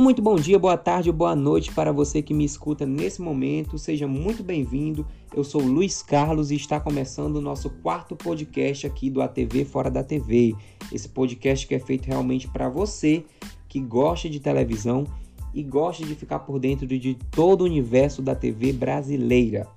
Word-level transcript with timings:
Um 0.00 0.02
muito 0.02 0.22
bom 0.22 0.36
dia, 0.36 0.58
boa 0.58 0.78
tarde 0.78 1.10
ou 1.10 1.14
boa 1.14 1.36
noite 1.36 1.70
para 1.72 1.92
você 1.92 2.22
que 2.22 2.32
me 2.32 2.42
escuta 2.42 2.86
nesse 2.86 3.20
momento. 3.20 3.76
Seja 3.76 4.08
muito 4.08 4.42
bem-vindo. 4.42 5.06
Eu 5.36 5.44
sou 5.44 5.60
Luiz 5.60 6.02
Carlos 6.02 6.50
e 6.50 6.54
está 6.54 6.80
começando 6.80 7.36
o 7.36 7.40
nosso 7.42 7.68
quarto 7.68 8.16
podcast 8.16 8.86
aqui 8.86 9.10
do 9.10 9.20
ATV 9.20 9.66
Fora 9.66 9.90
da 9.90 10.02
TV. 10.02 10.56
Esse 10.90 11.06
podcast 11.06 11.66
que 11.66 11.74
é 11.74 11.78
feito 11.78 12.06
realmente 12.06 12.48
para 12.48 12.66
você 12.66 13.26
que 13.68 13.78
gosta 13.78 14.30
de 14.30 14.40
televisão 14.40 15.04
e 15.52 15.62
gosta 15.62 16.02
de 16.02 16.14
ficar 16.14 16.38
por 16.38 16.58
dentro 16.58 16.86
de 16.86 17.14
todo 17.30 17.60
o 17.60 17.64
universo 17.64 18.22
da 18.22 18.34
TV 18.34 18.72
brasileira. 18.72 19.68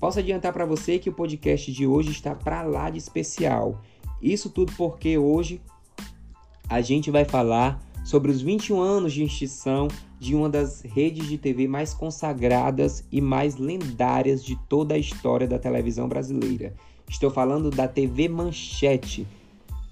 Posso 0.00 0.18
adiantar 0.18 0.54
para 0.54 0.64
você 0.64 0.98
que 0.98 1.10
o 1.10 1.12
podcast 1.12 1.70
de 1.70 1.86
hoje 1.86 2.10
está 2.10 2.34
para 2.34 2.62
lá 2.62 2.88
de 2.88 2.96
especial. 2.96 3.82
Isso 4.22 4.48
tudo 4.48 4.72
porque 4.78 5.18
hoje 5.18 5.60
a 6.70 6.80
gente 6.80 7.10
vai 7.10 7.26
falar 7.26 7.91
sobre 8.04 8.30
os 8.30 8.40
21 8.40 8.80
anos 8.80 9.12
de 9.12 9.22
extinção 9.24 9.88
de 10.18 10.34
uma 10.34 10.48
das 10.48 10.82
redes 10.82 11.28
de 11.28 11.38
TV 11.38 11.66
mais 11.66 11.92
consagradas 11.94 13.04
e 13.10 13.20
mais 13.20 13.56
lendárias 13.56 14.44
de 14.44 14.56
toda 14.68 14.94
a 14.94 14.98
história 14.98 15.46
da 15.46 15.58
televisão 15.58 16.08
brasileira. 16.08 16.74
Estou 17.08 17.30
falando 17.30 17.70
da 17.70 17.86
TV 17.86 18.28
Manchete, 18.28 19.26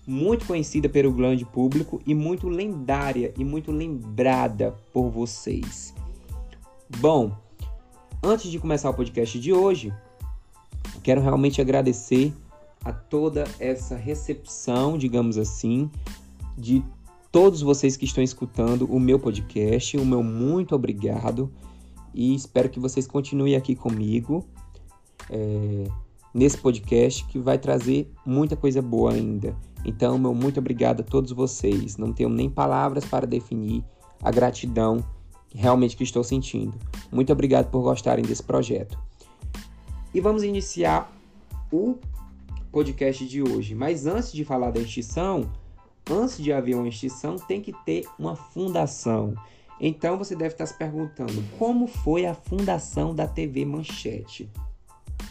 muito 0.07 0.47
conhecida 0.47 0.89
pelo 0.89 1.13
grande 1.13 1.45
público 1.45 2.01
e 2.07 2.15
muito 2.15 2.49
lendária 2.49 3.33
e 3.37 3.45
muito 3.45 3.71
lembrada 3.71 4.75
por 4.93 5.11
vocês. 5.11 5.95
Bom, 6.99 7.33
antes 8.23 8.51
de 8.51 8.59
começar 8.59 8.91
o 8.91 8.95
podcast 8.95 9.39
de 9.39 9.53
hoje, 9.53 9.93
quero 11.03 11.21
realmente 11.21 11.61
agradecer 11.61 12.33
a 12.85 12.93
toda 12.93 13.45
essa 13.59 13.97
recepção, 13.97 14.97
digamos 14.97 15.37
assim, 15.37 15.91
de 16.57 16.83
todos 17.31 17.63
vocês 17.63 17.97
que 17.97 18.05
estão 18.05 18.23
escutando 18.23 18.85
o 18.87 18.99
meu 18.99 19.19
podcast, 19.19 19.97
o 19.97 20.05
meu 20.05 20.23
muito 20.23 20.75
obrigado 20.75 21.51
e 22.13 22.35
espero 22.35 22.69
que 22.69 22.81
vocês 22.81 23.07
continuem 23.07 23.55
aqui 23.55 23.77
comigo 23.77 24.45
é, 25.29 25.85
nesse 26.35 26.59
podcast 26.59 27.25
que 27.27 27.39
vai 27.39 27.59
trazer 27.59 28.11
muita 28.27 28.57
coisa 28.57 28.83
boa 28.83 29.13
ainda. 29.13 29.57
Então, 29.85 30.19
meu 30.19 30.35
muito 30.35 30.59
obrigado 30.59 31.01
a 31.01 31.05
todos 31.05 31.33
vocês. 31.33 31.97
Não 31.97 32.13
tenho 32.13 32.29
nem 32.29 32.51
palavras 32.51 33.05
para 33.05 33.27
definir 33.27 33.85
a 34.23 34.31
gratidão 34.31 35.05
realmente 35.55 35.97
que 35.97 36.03
estou 36.03 36.23
sentindo. 36.23 36.75
Muito 37.11 37.33
obrigado 37.33 37.71
por 37.71 37.83
gostarem 37.83 38.25
desse 38.25 38.43
projeto. 38.43 38.99
E 40.13 40.21
vamos 40.21 40.43
iniciar 40.43 41.11
o 41.73 41.97
podcast 42.71 43.27
de 43.27 43.43
hoje. 43.43 43.75
Mas 43.75 44.07
antes 44.07 44.33
de 44.33 44.45
falar 44.45 44.71
da 44.71 44.81
extinção, 44.81 45.51
antes 46.09 46.39
de 46.39 46.53
haver 46.53 46.77
uma 46.77 46.89
extinção, 46.89 47.37
tem 47.37 47.61
que 47.61 47.73
ter 47.85 48.07
uma 48.19 48.37
fundação. 48.37 49.35
Então 49.81 50.19
você 50.19 50.37
deve 50.37 50.55
estar 50.55 50.67
se 50.67 50.77
perguntando 50.77 51.43
como 51.59 51.87
foi 51.87 52.27
a 52.27 52.35
fundação 52.35 53.15
da 53.15 53.27
TV 53.27 53.65
Manchete. 53.65 54.51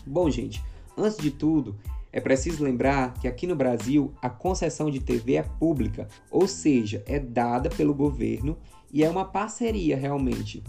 Bom, 0.06 0.30
gente, 0.30 0.64
antes 0.98 1.18
de 1.18 1.30
tudo, 1.30 1.76
é 2.12 2.20
preciso 2.20 2.64
lembrar 2.64 3.14
que 3.14 3.28
aqui 3.28 3.46
no 3.46 3.56
Brasil 3.56 4.12
a 4.22 4.30
concessão 4.30 4.90
de 4.90 5.00
TV 5.00 5.36
é 5.36 5.44
pública, 5.44 6.08
ou 6.32 6.48
seja, 6.48 7.04
é 7.06 7.20
dada 7.20 7.70
pelo 7.70 7.94
governo 7.94 8.58
e 8.92 9.04
é 9.04 9.10
uma 9.10 9.26
parceria 9.26 9.96
realmente 9.96 10.64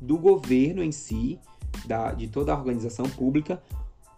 do 0.00 0.18
governo 0.18 0.82
em 0.82 0.90
si, 0.90 1.38
da, 1.86 2.12
de 2.12 2.26
toda 2.26 2.52
a 2.52 2.56
organização 2.58 3.08
pública, 3.08 3.62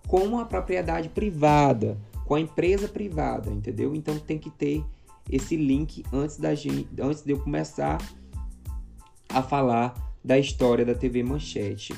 com 0.06 0.38
a 0.38 0.44
propriedade 0.46 1.10
privada, 1.10 1.98
com 2.24 2.34
a 2.34 2.40
empresa 2.40 2.88
privada, 2.88 3.50
entendeu? 3.50 3.94
Então 3.94 4.18
tem 4.18 4.38
que 4.38 4.50
ter 4.50 4.82
esse 5.30 5.56
link 5.56 6.04
antes, 6.12 6.36
da 6.36 6.54
gente, 6.54 6.88
antes 7.00 7.22
de 7.22 7.32
eu 7.32 7.40
começar 7.40 7.98
a 9.28 9.42
falar 9.42 9.94
da 10.24 10.38
história 10.38 10.84
da 10.84 10.94
TV 10.94 11.22
Manchete. 11.22 11.94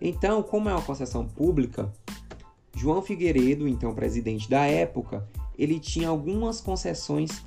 Então, 0.00 0.42
como 0.42 0.68
é 0.68 0.72
uma 0.72 0.82
concessão 0.82 1.26
pública, 1.26 1.92
João 2.74 3.02
Figueiredo, 3.02 3.66
então 3.66 3.94
presidente 3.94 4.48
da 4.48 4.64
época, 4.64 5.28
ele 5.58 5.80
tinha 5.80 6.08
algumas 6.08 6.60
concessões 6.60 7.42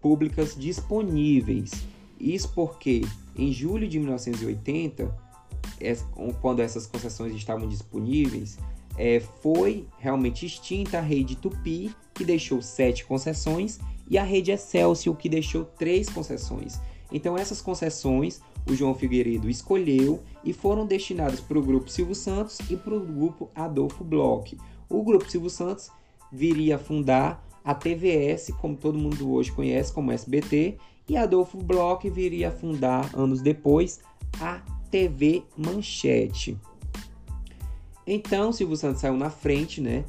públicas 0.00 0.54
disponíveis. 0.54 1.70
Isso 2.18 2.52
porque 2.54 3.02
em 3.36 3.52
julho 3.52 3.88
de 3.88 3.98
1980, 3.98 5.14
quando 6.40 6.60
essas 6.60 6.86
concessões 6.86 7.34
estavam 7.34 7.66
disponíveis, 7.66 8.58
é, 8.98 9.20
foi 9.20 9.86
realmente 9.98 10.44
extinta 10.44 10.98
a 10.98 11.00
rede 11.00 11.36
Tupi, 11.36 11.94
que 12.12 12.24
deixou 12.24 12.60
sete 12.60 13.04
concessões, 13.06 13.78
e 14.10 14.18
a 14.18 14.24
rede 14.24 14.50
Excelsior, 14.50 15.16
que 15.16 15.28
deixou 15.28 15.64
três 15.64 16.10
concessões. 16.10 16.80
Então, 17.12 17.38
essas 17.38 17.62
concessões 17.62 18.42
o 18.68 18.74
João 18.74 18.94
Figueiredo 18.94 19.48
escolheu 19.48 20.20
e 20.44 20.52
foram 20.52 20.86
destinadas 20.86 21.40
para 21.40 21.58
o 21.58 21.62
Grupo 21.62 21.90
Silvio 21.90 22.14
Santos 22.14 22.58
e 22.68 22.76
para 22.76 22.94
o 22.94 23.00
Grupo 23.00 23.50
Adolfo 23.54 24.04
Bloch. 24.04 24.56
O 24.88 25.02
Grupo 25.02 25.30
Silvio 25.30 25.50
Santos 25.50 25.90
viria 26.30 26.76
a 26.76 26.78
fundar 26.78 27.44
a 27.64 27.74
TVS, 27.74 28.52
como 28.60 28.76
todo 28.76 28.98
mundo 28.98 29.32
hoje 29.32 29.52
conhece 29.52 29.92
como 29.92 30.12
SBT, 30.12 30.78
e 31.08 31.16
Adolfo 31.16 31.58
Bloch 31.58 32.08
viria 32.08 32.48
a 32.48 32.52
fundar, 32.52 33.10
anos 33.14 33.40
depois, 33.40 34.00
a 34.40 34.60
TV 34.90 35.42
Manchete. 35.56 36.56
Então, 38.06 38.52
Silvio 38.52 38.76
Santos 38.76 39.00
saiu 39.00 39.16
na 39.16 39.30
frente, 39.30 39.80
né? 39.80 40.04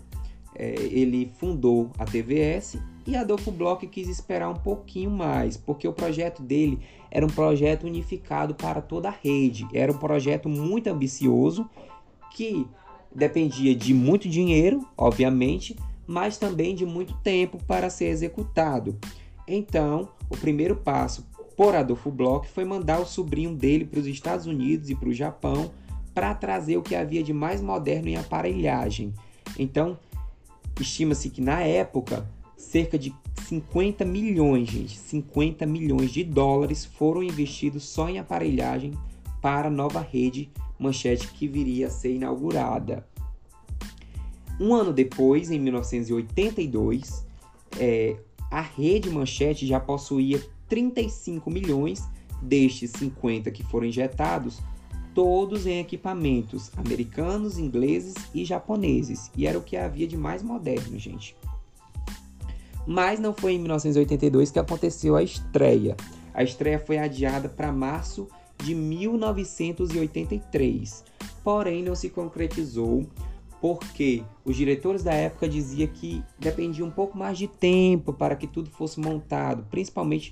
É, 0.55 0.75
ele 0.81 1.31
fundou 1.37 1.91
a 1.97 2.05
TVS 2.05 2.77
e 3.05 3.15
Adolfo 3.15 3.51
Bloch 3.51 3.85
quis 3.87 4.07
esperar 4.07 4.49
um 4.49 4.55
pouquinho 4.55 5.09
mais, 5.09 5.57
porque 5.57 5.87
o 5.87 5.93
projeto 5.93 6.41
dele 6.41 6.79
era 7.09 7.25
um 7.25 7.29
projeto 7.29 7.85
unificado 7.85 8.53
para 8.53 8.81
toda 8.81 9.09
a 9.09 9.11
rede. 9.11 9.67
Era 9.73 9.91
um 9.91 9.97
projeto 9.97 10.47
muito 10.47 10.87
ambicioso 10.87 11.69
que 12.31 12.67
dependia 13.13 13.75
de 13.75 13.93
muito 13.93 14.29
dinheiro, 14.29 14.85
obviamente, 14.97 15.75
mas 16.05 16.37
também 16.37 16.75
de 16.75 16.85
muito 16.85 17.13
tempo 17.17 17.57
para 17.65 17.89
ser 17.89 18.05
executado. 18.05 18.97
Então, 19.47 20.09
o 20.29 20.37
primeiro 20.37 20.75
passo 20.75 21.27
por 21.57 21.75
Adolfo 21.75 22.09
Bloch 22.09 22.47
foi 22.47 22.63
mandar 22.63 22.99
o 22.99 23.05
sobrinho 23.05 23.53
dele 23.53 23.85
para 23.85 23.99
os 23.99 24.07
Estados 24.07 24.45
Unidos 24.45 24.89
e 24.89 24.95
para 24.95 25.09
o 25.09 25.13
Japão 25.13 25.71
para 26.13 26.33
trazer 26.33 26.77
o 26.77 26.81
que 26.81 26.95
havia 26.95 27.23
de 27.23 27.33
mais 27.33 27.61
moderno 27.61 28.09
em 28.09 28.15
aparelhagem. 28.15 29.13
Então, 29.57 29.97
estima-se 30.79 31.29
que 31.29 31.41
na 31.41 31.61
época 31.61 32.27
cerca 32.55 32.97
de 32.97 33.13
50 33.47 34.05
milhões, 34.05 34.69
gente, 34.69 34.97
50 34.97 35.65
milhões 35.65 36.11
de 36.11 36.23
dólares 36.23 36.85
foram 36.85 37.23
investidos 37.23 37.83
só 37.83 38.07
em 38.07 38.19
aparelhagem 38.19 38.93
para 39.41 39.67
a 39.67 39.71
nova 39.71 39.99
rede 39.99 40.49
Manchete 40.79 41.27
que 41.27 41.47
viria 41.47 41.87
a 41.87 41.89
ser 41.89 42.15
inaugurada. 42.15 43.05
Um 44.59 44.73
ano 44.73 44.93
depois, 44.93 45.51
em 45.51 45.59
1982, 45.59 47.25
é, 47.79 48.15
a 48.49 48.61
rede 48.61 49.09
Manchete 49.09 49.65
já 49.65 49.79
possuía 49.79 50.41
35 50.67 51.49
milhões 51.49 52.03
destes 52.41 52.91
50 52.91 53.51
que 53.51 53.63
foram 53.63 53.87
injetados, 53.87 54.59
todos 55.13 55.67
em 55.67 55.79
equipamentos 55.79 56.71
americanos, 56.77 57.57
ingleses 57.57 58.13
e 58.33 58.45
japoneses. 58.45 59.29
E 59.35 59.45
era 59.45 59.57
o 59.57 59.61
que 59.61 59.75
havia 59.77 60.07
de 60.07 60.17
mais 60.17 60.43
moderno, 60.43 60.97
gente. 60.97 61.35
Mas 62.85 63.19
não 63.19 63.33
foi 63.33 63.53
em 63.53 63.59
1982 63.59 64.51
que 64.51 64.59
aconteceu 64.59 65.15
a 65.15 65.23
estreia. 65.23 65.95
A 66.33 66.43
estreia 66.43 66.79
foi 66.79 66.97
adiada 66.97 67.49
para 67.49 67.71
março 67.71 68.27
de 68.63 68.73
1983. 68.73 71.03
Porém, 71.43 71.83
não 71.83 71.93
se 71.95 72.09
concretizou 72.09 73.05
porque 73.59 74.23
os 74.43 74.55
diretores 74.55 75.03
da 75.03 75.13
época 75.13 75.47
diziam 75.47 75.87
que 75.87 76.23
dependia 76.39 76.83
um 76.83 76.89
pouco 76.89 77.15
mais 77.15 77.37
de 77.37 77.47
tempo 77.47 78.11
para 78.11 78.35
que 78.35 78.47
tudo 78.47 78.71
fosse 78.71 78.99
montado, 78.99 79.67
principalmente 79.69 80.31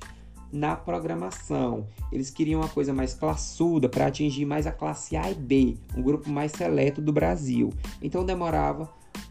na 0.51 0.75
programação. 0.75 1.87
Eles 2.11 2.29
queriam 2.29 2.61
uma 2.61 2.69
coisa 2.69 2.93
mais 2.93 3.13
classuda 3.13 3.87
para 3.87 4.07
atingir 4.07 4.45
mais 4.45 4.65
a 4.65 4.71
classe 4.71 5.15
A 5.15 5.29
e 5.29 5.35
B, 5.35 5.77
um 5.95 6.01
grupo 6.01 6.29
mais 6.29 6.51
seleto 6.51 7.01
do 7.01 7.13
Brasil. 7.13 7.71
Então 8.01 8.25
demorava 8.25 8.89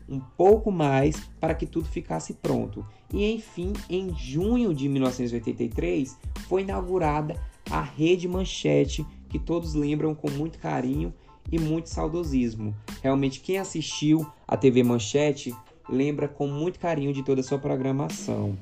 um 0.09 0.21
pouco 0.21 0.71
mais 0.71 1.17
para 1.39 1.55
que 1.55 1.67
tudo 1.67 1.89
ficasse 1.89 2.35
pronto. 2.35 2.85
E 3.13 3.31
enfim, 3.33 3.73
em 3.91 4.15
junho 4.15 4.73
de 4.75 4.89
1983 4.89 6.17
foi 6.49 6.63
inaugurada 6.63 7.39
a 7.71 7.83
Rede 7.83 8.27
Manchete, 8.27 9.07
que 9.29 9.39
todos 9.39 9.75
lembram 9.75 10.15
com 10.15 10.31
muito 10.31 10.59
carinho 10.59 11.13
e 11.51 11.59
muito 11.59 11.89
saudosismo. 11.89 12.75
Realmente, 13.03 13.41
quem 13.41 13.59
assistiu 13.59 14.27
a 14.47 14.57
TV 14.57 14.83
Manchete 14.83 15.55
lembra 15.89 16.29
com 16.29 16.47
muito 16.47 16.79
carinho 16.79 17.13
de 17.13 17.23
toda 17.23 17.41
a 17.41 17.45
sua 17.45 17.59
programação. 17.59 18.57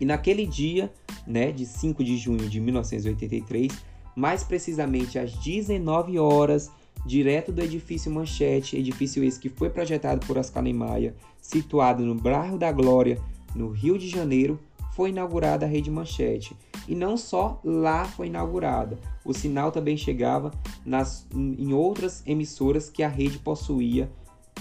E 0.00 0.04
naquele 0.04 0.46
dia, 0.46 0.92
né, 1.26 1.50
de 1.52 1.66
5 1.66 2.04
de 2.04 2.16
junho 2.16 2.48
de 2.48 2.60
1983, 2.60 3.72
mais 4.14 4.42
precisamente 4.42 5.18
às 5.18 5.32
19 5.32 6.18
horas, 6.18 6.70
direto 7.04 7.52
do 7.52 7.62
edifício 7.62 8.10
Manchete, 8.10 8.76
edifício 8.76 9.22
esse 9.22 9.38
que 9.38 9.48
foi 9.48 9.68
projetado 9.70 10.26
por 10.26 10.38
Oscar 10.38 10.62
Niemeyer, 10.62 11.14
situado 11.40 12.04
no 12.04 12.14
bairro 12.14 12.58
da 12.58 12.72
Glória, 12.72 13.20
no 13.54 13.70
Rio 13.70 13.98
de 13.98 14.08
Janeiro, 14.08 14.58
foi 14.96 15.10
inaugurada 15.10 15.66
a 15.66 15.68
Rede 15.68 15.90
Manchete. 15.90 16.56
E 16.88 16.94
não 16.94 17.16
só 17.16 17.60
lá 17.62 18.06
foi 18.06 18.28
inaugurada, 18.28 18.98
o 19.24 19.34
sinal 19.34 19.70
também 19.70 19.96
chegava 19.96 20.50
nas, 20.84 21.26
em 21.34 21.72
outras 21.72 22.22
emissoras 22.26 22.88
que 22.88 23.02
a 23.02 23.08
rede 23.08 23.38
possuía 23.38 24.10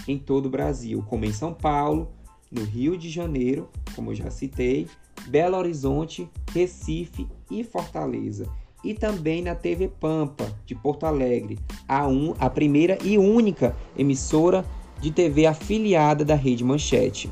em 0.07 0.17
todo 0.17 0.47
o 0.47 0.49
Brasil, 0.49 1.03
como 1.07 1.23
em 1.23 1.31
São 1.31 1.53
Paulo, 1.53 2.11
no 2.51 2.63
Rio 2.63 2.97
de 2.97 3.09
Janeiro, 3.09 3.69
como 3.95 4.11
eu 4.11 4.15
já 4.15 4.29
citei, 4.29 4.87
Belo 5.27 5.57
Horizonte, 5.57 6.29
Recife 6.51 7.27
e 7.49 7.63
Fortaleza. 7.63 8.47
E 8.83 8.93
também 8.93 9.41
na 9.41 9.55
TV 9.55 9.87
Pampa, 9.87 10.45
de 10.65 10.75
Porto 10.75 11.05
Alegre, 11.05 11.57
a, 11.87 12.07
um, 12.07 12.35
a 12.39 12.49
primeira 12.49 12.97
e 13.03 13.17
única 13.17 13.75
emissora 13.97 14.63
de 15.01 15.11
TV 15.11 15.45
afiliada 15.45 16.23
da 16.23 16.35
Rede 16.35 16.63
Manchete. 16.63 17.31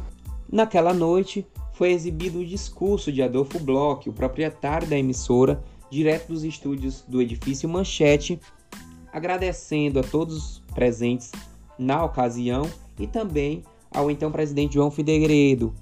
Naquela 0.52 0.94
noite, 0.94 1.46
foi 1.74 1.92
exibido 1.92 2.40
o 2.40 2.46
discurso 2.46 3.12
de 3.12 3.22
Adolfo 3.22 3.60
Bloch, 3.60 4.10
o 4.10 4.14
proprietário 4.14 4.88
da 4.88 4.98
emissora, 4.98 5.64
direto 5.90 6.30
dos 6.30 6.44
estúdios 6.44 7.04
do 7.08 7.22
edifício 7.22 7.70
Manchete, 7.70 8.40
agradecendo 9.12 10.00
a 10.00 10.04
todos 10.04 10.36
os 10.36 10.60
presentes 10.74 11.32
na 11.78 12.04
ocasião 12.04 12.70
e 13.00 13.06
também 13.06 13.64
ao 13.92 14.10
então 14.10 14.32
presidente 14.32 14.74
João 14.74 14.90
Figueiredo 14.90 15.74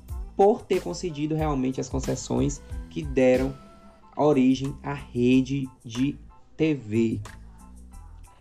por 0.42 0.64
ter 0.64 0.82
concedido 0.82 1.36
realmente 1.36 1.80
as 1.80 1.88
concessões 1.88 2.64
que 2.90 3.04
deram 3.04 3.56
origem 4.18 4.76
à 4.82 4.92
rede 4.92 5.70
de 5.86 6.18
TV. 6.58 7.22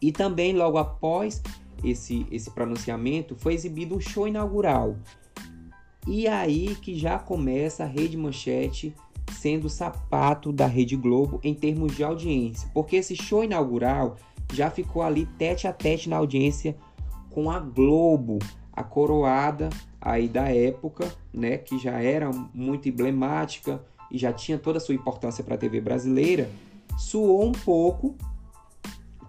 E 0.00 0.10
também 0.10 0.54
logo 0.54 0.78
após 0.78 1.42
esse, 1.84 2.26
esse 2.30 2.50
pronunciamento 2.52 3.36
foi 3.36 3.52
exibido 3.52 3.94
um 3.94 4.00
show 4.00 4.26
inaugural. 4.26 4.96
E 6.06 6.26
aí 6.26 6.74
que 6.76 6.94
já 6.94 7.18
começa 7.18 7.84
a 7.84 7.86
Rede 7.86 8.16
Manchete 8.16 8.94
sendo 9.38 9.66
o 9.66 9.70
sapato 9.70 10.54
da 10.54 10.64
Rede 10.64 10.96
Globo 10.96 11.38
em 11.44 11.52
termos 11.52 11.94
de 11.94 12.02
audiência, 12.02 12.66
porque 12.72 12.96
esse 12.96 13.14
show 13.14 13.44
inaugural 13.44 14.16
já 14.54 14.70
ficou 14.70 15.02
ali 15.02 15.26
tete 15.36 15.66
a 15.66 15.72
tete 15.74 16.08
na 16.08 16.16
audiência 16.16 16.74
com 17.28 17.50
a 17.50 17.60
Globo, 17.60 18.38
a 18.72 18.82
coroada 18.82 19.68
aí 20.00 20.28
da 20.28 20.48
época, 20.48 21.12
né, 21.32 21.58
que 21.58 21.78
já 21.78 22.00
era 22.00 22.30
muito 22.54 22.88
emblemática 22.88 23.84
e 24.10 24.18
já 24.18 24.32
tinha 24.32 24.58
toda 24.58 24.78
a 24.78 24.80
sua 24.80 24.94
importância 24.94 25.44
para 25.44 25.54
a 25.54 25.58
TV 25.58 25.80
brasileira, 25.80 26.50
suou 26.98 27.44
um 27.44 27.52
pouco 27.52 28.16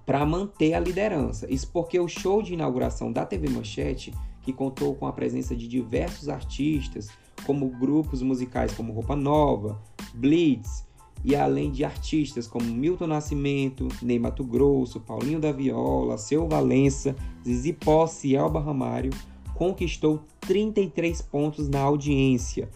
para 0.06 0.26
manter 0.26 0.74
a 0.74 0.80
liderança. 0.80 1.52
Isso 1.52 1.70
porque 1.72 2.00
o 2.00 2.08
show 2.08 2.42
de 2.42 2.54
inauguração 2.54 3.12
da 3.12 3.26
TV 3.26 3.50
Manchete, 3.50 4.14
que 4.42 4.52
contou 4.52 4.96
com 4.96 5.06
a 5.06 5.14
presença 5.14 5.56
de 5.56 5.68
diversos 5.68 6.30
artistas, 6.30 7.10
como 7.46 7.68
grupos 7.70 8.22
musicais 8.22 8.74
como 8.74 8.94
Roupa 8.94 9.16
Nova, 9.16 9.80
Blitz, 10.14 10.86
e 11.24 11.36
além 11.36 11.72
de 11.72 11.86
artistas 11.86 12.48
como 12.48 12.66
Milton 12.66 13.08
Nascimento, 13.08 13.88
Ney 14.02 14.18
Mato 14.18 14.44
Grosso, 14.44 15.00
Paulinho 15.00 15.40
da 15.40 15.52
Viola, 15.52 16.18
Seu 16.18 16.48
Valença, 16.48 17.16
Zizi 17.46 17.74
Posse 17.74 18.30
e 18.30 18.36
Elba 18.36 18.60
Ramário, 18.60 19.12
conquistou 19.62 20.24
33 20.40 21.22
pontos 21.22 21.70
na 21.70 21.82
audiência. 21.82 22.68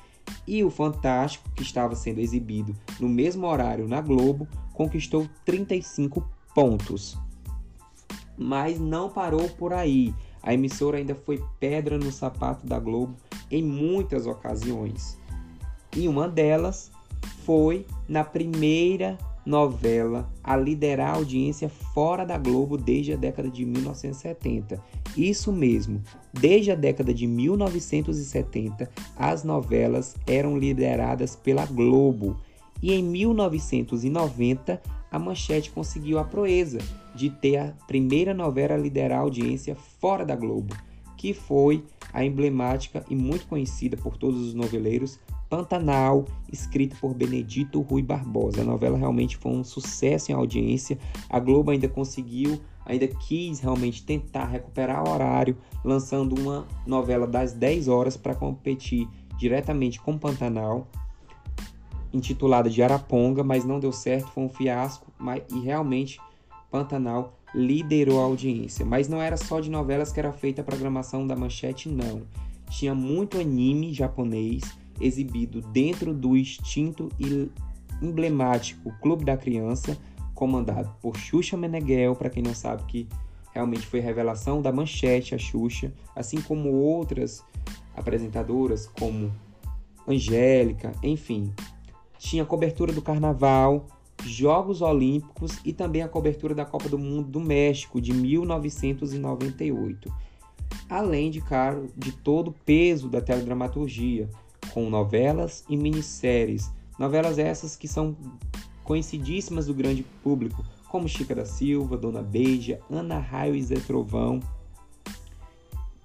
E 0.45 0.63
o 0.63 0.69
Fantástico, 0.69 1.49
que 1.55 1.63
estava 1.63 1.95
sendo 1.95 2.19
exibido 2.19 2.75
no 2.99 3.09
mesmo 3.09 3.47
horário 3.47 3.87
na 3.87 3.99
Globo, 4.01 4.47
conquistou 4.71 5.27
35 5.43 6.23
pontos. 6.53 7.17
Mas 8.37 8.79
não 8.79 9.09
parou 9.09 9.49
por 9.49 9.73
aí. 9.73 10.13
A 10.43 10.53
emissora 10.53 10.99
ainda 10.99 11.15
foi 11.15 11.43
pedra 11.59 11.97
no 11.97 12.11
sapato 12.11 12.67
da 12.67 12.77
Globo 12.77 13.15
em 13.49 13.63
muitas 13.63 14.27
ocasiões. 14.27 15.17
E 15.97 16.07
uma 16.07 16.29
delas 16.29 16.91
foi 17.43 17.87
na 18.07 18.23
primeira 18.23 19.17
novela 19.43 20.31
a 20.43 20.55
liderar 20.55 21.15
a 21.15 21.17
audiência 21.17 21.67
fora 21.67 22.23
da 22.23 22.37
Globo 22.37 22.77
desde 22.77 23.13
a 23.13 23.15
década 23.15 23.49
de 23.49 23.65
1970. 23.65 24.79
Isso 25.15 25.51
mesmo, 25.51 26.01
desde 26.33 26.71
a 26.71 26.75
década 26.75 27.13
de 27.13 27.25
1970, 27.25 28.89
as 29.15 29.43
novelas 29.43 30.15
eram 30.27 30.57
lideradas 30.57 31.35
pela 31.35 31.65
Globo. 31.65 32.37
E 32.81 32.93
em 32.93 33.01
1990, 33.01 34.81
a 35.09 35.17
Manchete 35.17 35.71
conseguiu 35.71 36.19
a 36.19 36.25
proeza 36.25 36.79
de 37.15 37.29
ter 37.29 37.57
a 37.57 37.73
primeira 37.87 38.33
novela 38.33 38.73
a 38.73 38.77
liderar 38.77 39.19
a 39.19 39.21
audiência 39.21 39.75
fora 39.75 40.25
da 40.25 40.35
Globo, 40.35 40.75
que 41.15 41.33
foi 41.33 41.83
a 42.11 42.23
emblemática 42.23 43.05
e 43.09 43.15
muito 43.15 43.47
conhecida 43.47 43.95
por 43.95 44.17
todos 44.17 44.41
os 44.41 44.53
noveleiros 44.53 45.17
Pantanal, 45.55 46.25
escrito 46.51 46.97
por 46.99 47.13
Benedito 47.13 47.79
Rui 47.79 48.01
Barbosa. 48.01 48.59
A 48.59 48.65
novela 48.65 48.97
realmente 48.97 49.37
foi 49.37 49.53
um 49.53 49.63
sucesso 49.63 50.29
em 50.29 50.35
audiência. 50.35 50.97
A 51.29 51.39
Globo 51.39 51.71
ainda 51.71 51.87
conseguiu, 51.87 52.59
ainda 52.85 53.07
quis 53.07 53.61
realmente 53.61 54.03
tentar 54.03 54.47
recuperar 54.47 55.07
o 55.07 55.09
horário, 55.09 55.55
lançando 55.81 56.37
uma 56.37 56.67
novela 56.85 57.25
das 57.25 57.53
10 57.53 57.87
horas 57.87 58.17
para 58.17 58.35
competir 58.35 59.07
diretamente 59.37 59.97
com 60.01 60.17
Pantanal, 60.17 60.89
intitulada 62.11 62.69
de 62.69 62.83
Araponga, 62.83 63.41
mas 63.41 63.63
não 63.63 63.79
deu 63.79 63.93
certo, 63.93 64.27
foi 64.31 64.43
um 64.43 64.49
fiasco, 64.49 65.09
mas, 65.17 65.41
e 65.53 65.59
realmente 65.61 66.19
Pantanal 66.69 67.39
liderou 67.53 68.19
a 68.19 68.25
audiência. 68.25 68.85
Mas 68.85 69.07
não 69.07 69.21
era 69.21 69.37
só 69.37 69.61
de 69.61 69.69
novelas 69.69 70.11
que 70.11 70.19
era 70.19 70.33
feita 70.33 70.61
a 70.61 70.65
programação 70.65 71.25
da 71.25 71.33
Manchete, 71.33 71.87
não. 71.87 72.23
Tinha 72.69 72.93
muito 72.93 73.39
anime 73.39 73.93
japonês 73.93 74.83
exibido 74.99 75.61
dentro 75.61 76.13
do 76.13 76.35
extinto 76.35 77.09
e 77.19 77.49
emblemático 78.01 78.91
Clube 79.01 79.23
da 79.25 79.37
Criança, 79.37 79.97
comandado 80.33 80.93
por 81.01 81.17
Xuxa 81.17 81.55
Meneghel, 81.55 82.15
para 82.15 82.29
quem 82.29 82.43
não 82.43 82.53
sabe 82.53 82.83
que 82.83 83.07
realmente 83.53 83.87
foi 83.87 83.99
revelação 84.01 84.61
da 84.61 84.71
Manchete 84.71 85.33
a 85.33 85.37
Xuxa, 85.37 85.93
assim 86.13 86.41
como 86.41 86.71
outras 86.73 87.43
apresentadoras 87.95 88.87
como 88.87 89.31
Angélica, 90.07 90.91
enfim. 91.01 91.53
Tinha 92.17 92.45
cobertura 92.45 92.91
do 92.91 93.01
Carnaval, 93.01 93.87
Jogos 94.23 94.81
Olímpicos 94.81 95.59
e 95.63 95.71
também 95.71 96.01
a 96.01 96.07
cobertura 96.07 96.53
da 96.53 96.65
Copa 96.65 96.89
do 96.89 96.97
Mundo 96.97 97.29
do 97.29 97.39
México 97.39 98.01
de 98.01 98.11
1998. 98.13 100.11
Além 100.89 101.31
de, 101.31 101.39
claro, 101.41 101.87
de 101.95 102.11
todo 102.11 102.49
o 102.49 102.55
peso 102.65 103.07
da 103.07 103.21
teledramaturgia, 103.21 104.29
com 104.75 104.89
novelas 104.89 105.63
e 105.69 105.77
minisséries. 105.77 106.69
Novelas 106.99 107.39
essas 107.39 107.77
que 107.77 107.87
são 107.87 108.13
conhecidíssimas 108.83 109.67
do 109.67 109.73
grande 109.73 110.03
público, 110.21 110.65
como 110.89 111.07
Chica 111.07 111.33
da 111.33 111.45
Silva, 111.45 111.95
Dona 111.95 112.21
Beija, 112.21 112.81
Ana 112.91 113.17
Raio 113.17 113.55
e 113.55 113.63
Zé 113.63 113.75
Trovão, 113.75 114.41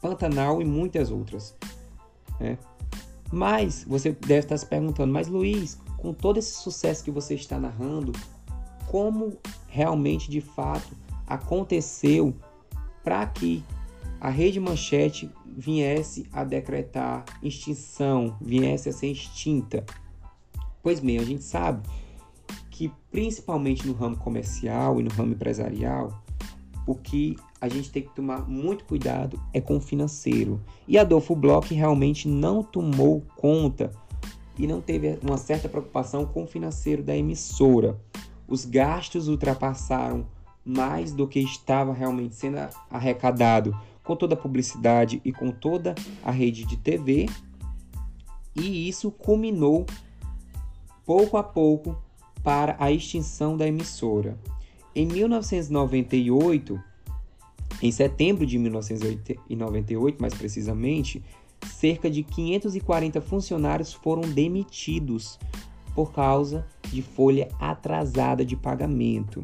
Pantanal 0.01 0.63
e 0.63 0.65
muitas 0.65 1.11
outras. 1.11 1.53
Né? 2.39 2.57
Mas 3.33 3.85
você 3.85 4.13
deve 4.13 4.39
estar 4.39 4.57
se 4.57 4.67
perguntando, 4.67 5.13
mas 5.13 5.27
Luiz, 5.27 5.77
com 5.99 6.15
todo 6.15 6.39
esse 6.39 6.53
sucesso 6.53 7.03
que 7.03 7.11
você 7.11 7.35
está 7.35 7.59
narrando, 7.59 8.13
como 8.87 9.37
realmente 9.67 10.31
de 10.31 10.41
fato 10.41 10.97
aconteceu 11.27 12.33
para 13.03 13.27
que 13.27 13.65
a 14.21 14.29
Rede 14.29 14.61
Manchete 14.61 15.31
viesse 15.47 16.27
a 16.31 16.45
decretar 16.45 17.25
extinção, 17.43 18.37
viesse 18.39 18.91
a 18.91 18.93
ser 18.93 19.07
extinta. 19.07 19.83
Pois 20.83 21.01
bem, 21.01 21.19
a 21.19 21.25
gente 21.25 21.43
sabe 21.43 21.89
que 22.71 22.93
principalmente 23.11 23.87
no 23.87 23.95
ramo 23.95 24.17
comercial 24.17 25.01
e 25.01 25.03
no 25.03 25.11
ramo 25.11 25.33
empresarial, 25.33 26.23
o 26.87 26.95
que 26.95 27.37
a 27.61 27.69
gente 27.69 27.91
tem 27.91 28.03
que 28.03 28.15
tomar 28.15 28.49
muito 28.49 28.85
cuidado 28.85 29.41
é 29.55 29.61
com 29.61 29.79
o 29.79 29.81
financeiro. 29.81 30.61
E 30.87 30.99
Adolfo 30.99 31.35
Bloch 31.35 31.73
realmente 31.73 32.29
não 32.29 32.63
tomou 32.63 33.23
conta 33.37 33.91
e 34.59 34.67
não 34.67 34.83
teve 34.83 35.19
uma 35.23 35.39
certa 35.39 35.69
preocupação 35.69 36.27
com 36.27 36.45
o 36.45 36.47
financeiro 36.47 37.03
da 37.03 37.17
emissora. 37.17 37.99
Os 38.47 38.67
gastos 38.67 39.29
ultrapassaram 39.29 40.27
mais 40.65 41.13
do 41.13 41.27
que 41.27 41.41
estava 41.41 41.93
realmente 41.93 42.35
sendo 42.35 42.59
arrecadado 42.91 43.75
com 44.05 44.17
toda 44.17 44.35
a 44.35 44.39
publicidade 44.39 45.21
e 45.25 45.33
com 45.33 45.51
toda 45.51 45.95
a 46.23 46.31
rede 46.31 46.65
de 46.65 46.77
TV. 46.77 47.27
E 48.55 48.89
isso 48.89 49.11
culminou 49.11 49.87
pouco 51.05 51.37
a 51.37 51.43
pouco 51.43 51.97
para 52.43 52.77
a 52.79 52.91
extinção 52.91 53.57
da 53.57 53.67
emissora. 53.67 54.39
Em 54.95 55.07
1998, 55.07 56.81
em 57.83 57.93
setembro 57.93 58.45
de 58.45 58.59
1998, 58.59 60.21
mais 60.21 60.35
precisamente, 60.35 61.23
cerca 61.67 62.11
de 62.11 62.23
540 62.23 63.21
funcionários 63.21 63.93
foram 63.93 64.23
demitidos 64.23 65.39
por 65.95 66.13
causa 66.13 66.67
de 66.91 67.03
folha 67.03 67.49
atrasada 67.59 68.45
de 68.45 68.57
pagamento. 68.57 69.43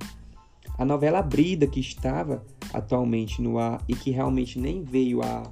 A 0.79 0.85
novela 0.85 1.23
Brida, 1.23 1.67
que 1.67 1.81
estava 1.81 2.45
atualmente 2.73 3.41
no 3.41 3.59
ar 3.59 3.83
e 3.89 3.95
que 3.95 4.11
realmente 4.11 4.59
nem 4.59 4.83
veio 4.83 5.23
a, 5.23 5.43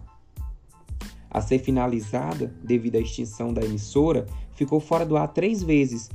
a 1.31 1.41
ser 1.41 1.59
finalizada 1.59 2.55
devido 2.63 2.97
à 2.97 3.01
extinção 3.01 3.53
da 3.53 3.63
emissora, 3.63 4.27
ficou 4.55 4.81
fora 4.81 5.07
do 5.07 5.17
ar 5.17 5.29
três 5.29 5.63
vezes 5.63 6.11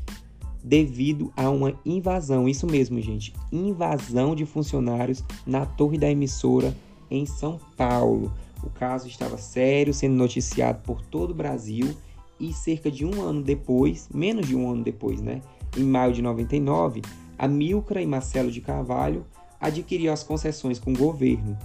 devido 0.64 1.34
a 1.36 1.50
uma 1.50 1.74
invasão. 1.86 2.48
Isso 2.48 2.68
mesmo, 2.68 3.02
gente, 3.02 3.34
invasão 3.52 4.36
de 4.36 4.46
funcionários 4.46 5.24
na 5.46 5.66
torre 5.66 5.98
da 5.98 6.10
emissora 6.10 6.76
em 7.10 7.26
São 7.26 7.60
Paulo. 7.76 8.32
O 8.64 8.70
caso 8.70 9.08
estava 9.08 9.38
sério, 9.38 9.94
sendo 9.94 10.16
noticiado 10.16 10.82
por 10.84 11.02
todo 11.02 11.32
o 11.32 11.36
Brasil 11.36 11.96
e 12.40 12.54
cerca 12.54 12.92
de 12.92 13.06
um 13.06 13.22
ano 13.22 13.42
depois, 13.42 14.08
menos 14.14 14.48
de 14.48 14.56
um 14.56 14.70
ano 14.70 14.84
depois, 14.84 15.22
né? 15.22 15.42
Em 15.78 15.84
maio 15.84 16.14
de 16.14 16.22
99, 16.22 17.02
a 17.40 17.48
Milcra 17.48 18.02
e 18.02 18.06
Marcelo 18.06 18.52
de 18.52 18.60
Carvalho 18.60 19.26
adquiriram 19.60 20.14
as 20.14 20.22
concessões 20.22 20.78
com 20.78 20.92
o 20.92 20.98
governo. 20.98 21.58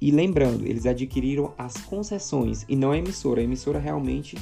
E 0.00 0.10
lembrando, 0.10 0.66
eles 0.66 0.84
adquiriram 0.86 1.52
as 1.58 1.78
concessões 1.78 2.64
e 2.68 2.76
não 2.76 2.92
a 2.92 2.98
emissora. 2.98 3.40
A 3.40 3.44
emissora 3.44 3.80
realmente 3.80 4.36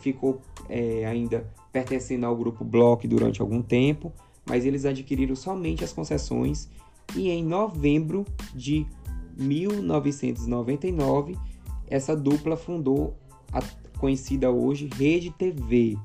ficou 0.00 0.40
é, 0.68 1.04
ainda 1.04 1.44
pertencendo 1.72 2.26
ao 2.26 2.36
grupo 2.36 2.64
Block 2.64 3.08
durante 3.08 3.42
algum 3.42 3.60
tempo, 3.60 4.12
mas 4.46 4.64
eles 4.64 4.84
adquiriram 4.84 5.34
somente 5.34 5.82
as 5.84 5.92
concessões 5.92 6.68
e 7.16 7.28
em 7.28 7.44
novembro 7.44 8.24
de 8.54 8.86
1999 9.36 11.36
essa 11.88 12.14
dupla 12.16 12.56
fundou 12.56 13.16
a 13.52 13.60
conhecida 13.98 14.48
hoje 14.50 14.88
Rede 14.94 15.30
TV. 15.30 15.98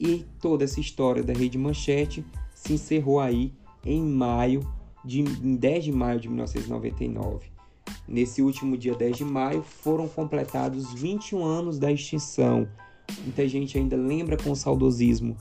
E 0.00 0.24
toda 0.40 0.64
essa 0.64 0.80
história 0.80 1.22
da 1.22 1.34
Rede 1.34 1.58
Manchete 1.58 2.24
se 2.54 2.72
encerrou 2.72 3.20
aí 3.20 3.52
em 3.84 4.02
maio 4.02 4.66
de 5.04 5.20
em 5.20 5.56
10 5.56 5.84
de 5.84 5.92
maio 5.92 6.18
de 6.18 6.28
1999. 6.28 7.50
Nesse 8.08 8.40
último 8.40 8.78
dia 8.78 8.94
10 8.94 9.18
de 9.18 9.24
maio 9.24 9.62
foram 9.62 10.08
completados 10.08 10.94
21 10.94 11.44
anos 11.44 11.78
da 11.78 11.92
extinção. 11.92 12.66
Muita 13.24 13.46
gente 13.46 13.76
ainda 13.76 13.96
lembra 13.96 14.38
com 14.38 14.54
saudosismo 14.54 15.36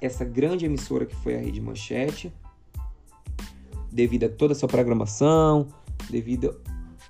essa 0.00 0.24
grande 0.24 0.64
emissora 0.64 1.06
que 1.06 1.14
foi 1.14 1.36
a 1.36 1.40
Rede 1.40 1.60
Manchete, 1.60 2.32
devido 3.90 4.24
a 4.24 4.28
toda 4.28 4.52
a 4.52 4.56
sua 4.56 4.68
programação, 4.68 5.68
devido 6.10 6.60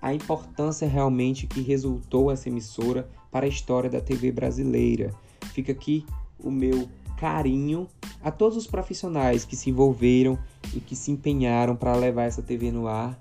à 0.00 0.14
importância 0.14 0.88
realmente 0.88 1.46
que 1.46 1.60
resultou 1.60 2.30
essa 2.30 2.48
emissora 2.48 3.08
para 3.30 3.46
a 3.46 3.48
história 3.48 3.90
da 3.90 4.00
TV 4.00 4.32
brasileira. 4.32 5.12
Fica 5.52 5.72
aqui 5.72 6.04
o 6.42 6.50
meu 6.50 6.88
carinho 7.18 7.88
a 8.22 8.30
todos 8.30 8.56
os 8.56 8.66
profissionais 8.66 9.44
que 9.44 9.56
se 9.56 9.70
envolveram 9.70 10.38
e 10.74 10.80
que 10.80 10.94
se 10.94 11.10
empenharam 11.10 11.74
para 11.74 11.94
levar 11.94 12.24
essa 12.24 12.42
TV 12.42 12.70
no 12.70 12.86
ar, 12.86 13.18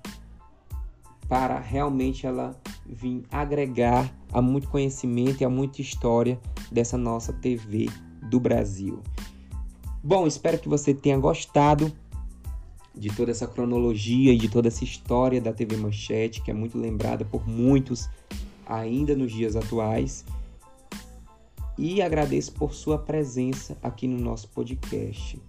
para 1.28 1.58
realmente 1.58 2.26
ela 2.26 2.58
vir 2.86 3.24
agregar 3.30 4.12
a 4.32 4.40
muito 4.40 4.68
conhecimento 4.68 5.40
e 5.40 5.44
a 5.44 5.48
muita 5.48 5.82
história 5.82 6.38
dessa 6.70 6.96
nossa 6.96 7.32
TV 7.32 7.88
do 8.30 8.40
Brasil. 8.40 9.02
Bom, 10.02 10.26
espero 10.26 10.58
que 10.58 10.68
você 10.68 10.94
tenha 10.94 11.18
gostado 11.18 11.92
de 12.94 13.10
toda 13.14 13.30
essa 13.30 13.46
cronologia 13.46 14.32
e 14.32 14.38
de 14.38 14.48
toda 14.48 14.68
essa 14.68 14.84
história 14.84 15.40
da 15.40 15.52
TV 15.52 15.76
Manchete, 15.76 16.42
que 16.42 16.50
é 16.50 16.54
muito 16.54 16.78
lembrada 16.78 17.24
por 17.24 17.46
muitos 17.46 18.08
ainda 18.66 19.14
nos 19.14 19.32
dias 19.32 19.54
atuais 19.54 20.24
e 21.78 22.02
agradeço 22.02 22.52
por 22.52 22.74
sua 22.74 22.98
presença 22.98 23.78
aqui 23.80 24.08
no 24.08 24.18
nosso 24.18 24.48
podcast. 24.48 25.40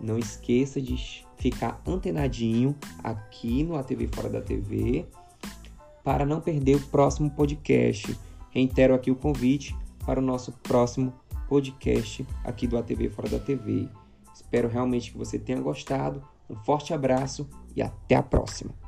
Não 0.00 0.18
esqueça 0.18 0.82
de 0.82 1.24
ficar 1.36 1.80
antenadinho 1.86 2.76
aqui 3.02 3.62
no 3.62 3.76
ATV 3.76 4.08
Fora 4.08 4.28
da 4.28 4.42
TV 4.42 5.06
para 6.02 6.26
não 6.26 6.40
perder 6.40 6.76
o 6.76 6.86
próximo 6.88 7.30
podcast. 7.30 8.18
Reitero 8.50 8.94
aqui 8.94 9.10
o 9.10 9.16
convite 9.16 9.76
para 10.04 10.20
o 10.20 10.22
nosso 10.22 10.52
próximo 10.52 11.12
podcast 11.48 12.26
aqui 12.44 12.66
do 12.66 12.76
ATV 12.76 13.08
Fora 13.08 13.28
da 13.28 13.38
TV. 13.38 13.88
Espero 14.34 14.68
realmente 14.68 15.12
que 15.12 15.18
você 15.18 15.38
tenha 15.38 15.60
gostado. 15.60 16.22
Um 16.50 16.56
forte 16.56 16.92
abraço 16.92 17.48
e 17.74 17.80
até 17.80 18.16
a 18.16 18.22
próxima. 18.22 18.85